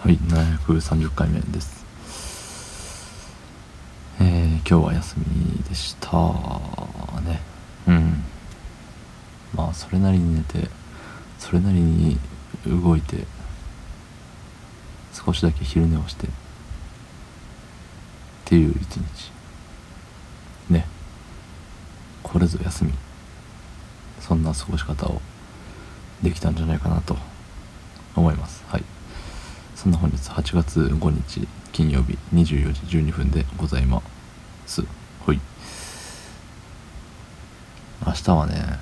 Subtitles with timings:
[0.00, 1.84] はい730回目です。
[4.20, 6.08] えー、今日は休みでした。
[7.22, 7.40] ね。
[7.88, 8.22] うん。
[9.52, 10.68] まあそれなりに寝て
[11.40, 12.16] それなりに
[12.64, 13.24] 動いて
[15.12, 16.30] 少しだけ昼寝をしてっ
[18.44, 19.32] ていう一日。
[20.70, 20.86] ね。
[22.22, 22.92] これぞ休み。
[24.20, 25.20] そんな過ごし方を
[26.22, 27.16] できたんじゃないかなと
[28.14, 28.62] 思います。
[28.68, 28.97] はい。
[29.78, 34.02] そんな本日8月5日金曜日24時12分でございま
[34.66, 34.82] す。
[35.24, 35.40] はい。
[38.04, 38.80] 明日はね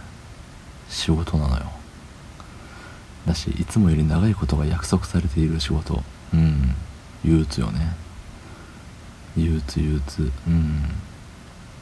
[0.88, 1.64] 仕事なのよ。
[3.26, 6.02] だしいつもより長いことが約束されている仕事。
[6.32, 6.74] うん。
[7.22, 7.94] 憂鬱よね。
[9.36, 10.32] 憂鬱憂鬱。
[10.46, 10.82] うん。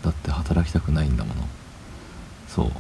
[0.03, 1.43] だって働きたくないんだもの。
[2.49, 2.71] そう。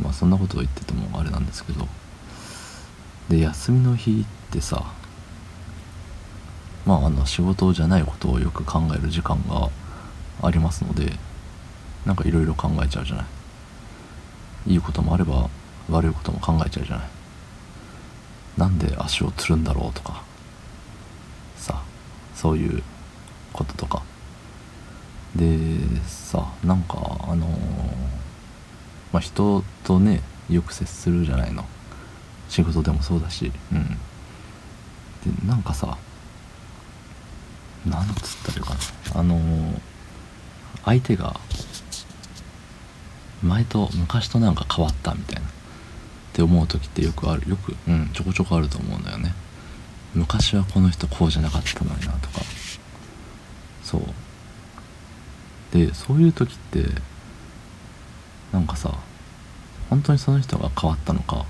[0.00, 1.88] まあそんなことを言っててもあれなんですけど。
[3.28, 4.96] で休みの日ってさ
[6.88, 9.68] まああの仕事じゃないことをよく考える時間が
[10.40, 11.12] ありますので
[12.06, 13.26] なんかいろいろ考えちゃうじゃない。
[14.72, 15.50] いいこともあれば
[15.90, 17.08] 悪いことも考えちゃうじゃない。
[18.56, 20.22] なんで足をつるんだろうとか。
[21.56, 21.82] さ
[22.34, 22.82] そういう
[23.52, 24.02] こととか。
[25.36, 25.68] で
[26.06, 27.46] さなんかあの
[29.12, 31.66] まあ人とねよく接するじゃないの。
[32.48, 33.52] 仕事でもそうだし。
[33.72, 33.88] うん。
[35.30, 35.98] でなんかさ
[37.86, 38.74] なんつったらいいか
[39.14, 39.20] な。
[39.20, 39.80] あの
[40.84, 41.38] 相手が
[43.42, 45.44] 前と昔となんか変わったみたいなっ
[46.32, 48.10] て思う時ってよくあるよくうん。
[48.12, 49.34] ちょこちょこあると思うんだよね。
[50.14, 52.40] 昔はこの人こうじゃなかったのになとか。
[53.82, 54.02] そう。
[55.72, 56.84] でそういう時って
[58.52, 58.94] なんかさ
[59.90, 61.44] 本当にその人が変わったのか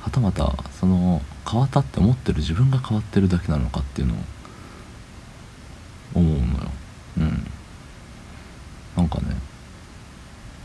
[0.00, 4.18] はたまたその変わったって思ってる自分が変わってるだけなのかっていうのを
[6.14, 6.46] 思うのよ
[7.18, 7.46] うん
[8.96, 9.36] なんかね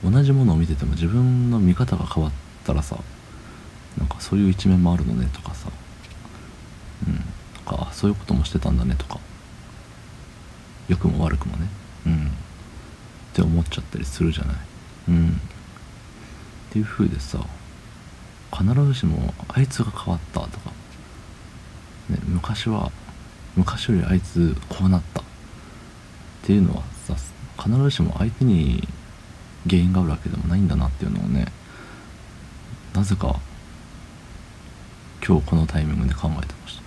[0.03, 2.34] 同じものを見てても自分の見方が変わっ
[2.66, 2.97] たらさ
[3.97, 5.69] なんかそういう一面もあるのねとかさ。
[7.06, 7.22] うん。
[7.66, 9.19] とかそういうこともしてたんだねとか。
[10.88, 11.68] 良くも悪くもね。
[12.07, 12.28] うん。
[12.28, 12.29] っ
[13.34, 14.56] て思っちゃったりするじゃない。
[15.09, 15.29] うん。
[15.29, 15.31] っ
[16.72, 17.40] ていう風でさ
[18.51, 20.69] 必ずしもあいつが変わったとか、
[22.09, 22.91] ね、昔は
[23.56, 25.24] 昔よりあいつこうなったっ
[26.44, 27.16] ていうのはさ
[27.62, 28.88] 必ずしも相手に
[29.68, 31.47] 原因があるわけでもないんだなっていうのをね
[32.94, 33.40] なぜか
[35.25, 36.84] 今日このタイミングで考えてました。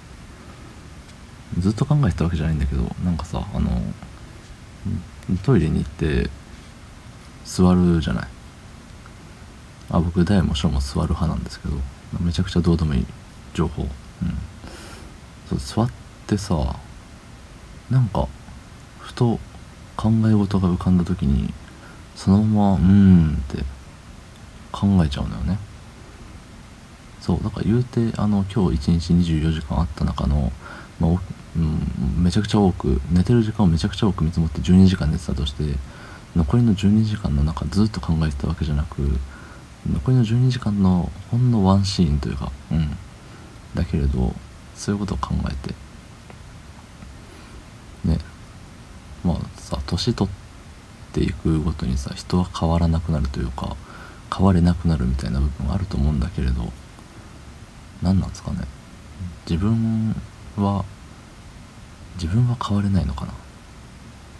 [1.60, 3.70] ずっと考えてたわけじゃないんだけどなんかさあの
[5.42, 6.28] トイレに行って
[7.44, 8.28] 座るじゃない。
[9.90, 11.76] あ僕大も小も座る派なんですけど
[12.20, 13.06] めちゃくちゃどうでもいい
[13.54, 13.82] 情報。
[13.82, 13.88] うん。
[15.48, 15.90] そう座っ
[16.26, 16.76] てさ
[17.90, 18.28] なんか
[18.98, 19.38] ふと
[19.96, 21.54] 考え事が浮かんだ時に
[22.16, 23.62] そのままうーんって
[24.72, 25.58] 考えちゃうのよね。
[27.20, 30.52] そうだから言うてあの今日一日24時間あった中の、
[31.00, 31.10] まあ
[31.56, 35.64] うん、めちゃくちゃ多く寝てる時間をめちゃくちゃ多く見積もって12時間寝てたとして
[36.36, 38.98] 残りの12時間の中ずっと考えてたわけじゃなく
[39.90, 42.96] 残りの12時間のほんのワンシーンというかうん
[43.74, 44.32] だけれど
[44.76, 45.74] そういうことを考えて
[48.04, 48.18] ね
[49.24, 50.45] まあさ年取って
[51.16, 53.74] ていくごとにさ人は変わらなくなるというか
[54.34, 56.70] 変われなくなるみたいな部分があると思うんだけれど
[58.02, 58.58] 何なんですかね。
[59.48, 60.14] 自分
[60.58, 60.84] は
[62.16, 63.32] 自分は変われないのかな。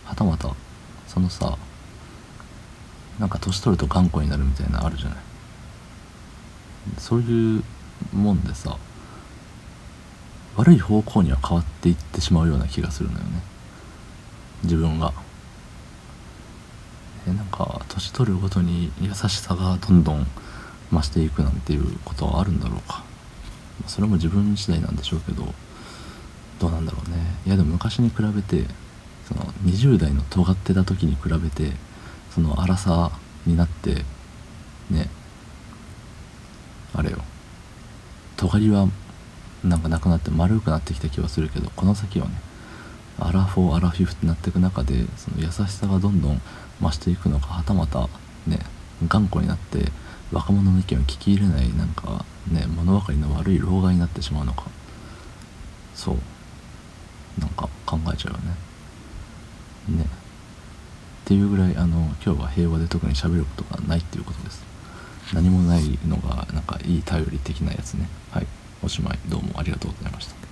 [0.05, 0.55] はたまた
[1.07, 1.57] そのさ
[3.19, 5.19] なんか年取ると頑固になるみたいなあるじゃない。
[6.99, 7.63] そういう
[8.13, 8.77] もんでさ
[10.57, 13.41] 悪い方向には変わっていってしまうような気がするのよね。
[14.65, 15.26] 自分が。
[17.27, 20.27] えなんか年取るごとに優しさがどんどん
[20.93, 23.05] 増していくなんていうことはあるんだろうか。
[23.87, 25.53] それも自分次第なんでしょうけど
[26.59, 27.17] どうなんだろうね。
[27.47, 28.65] いやでも昔に比べて
[29.29, 31.73] その20代の尖ってた時に比べて
[32.31, 33.11] その荒さ
[33.45, 34.05] になって
[34.91, 35.11] ね
[36.95, 37.19] あれよ。
[38.37, 38.89] 尖りは
[39.65, 42.35] なんかなくなって丸くなってきた気はするけどこの先はね
[43.37, 46.41] ラフォーアラフィフってなっていく中でその優しさがどんどん
[46.81, 48.09] 増していくのかはたまた
[48.47, 48.61] ね
[49.07, 49.93] 頑固になって
[50.33, 54.65] 若者の意見を聞き入れないなんかね物分かりの悪い老害になってしまうのか。
[55.95, 56.17] そう。
[57.41, 59.99] なんか考えちゃうよね。
[59.99, 60.05] ね。
[60.05, 60.09] っ
[61.25, 64.65] ていうぐらいあの今日は平和で特に喋ることがないっていうことです。
[65.33, 68.09] 何もないのがなんかいい頼り的なやつね。
[68.31, 68.47] はい。
[68.83, 69.19] おしまい。
[69.29, 70.46] どうもありがとうございました。